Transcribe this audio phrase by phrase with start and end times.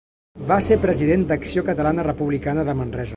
[0.51, 3.09] Va ser president d'Acció Catalana Republicana de Manresa.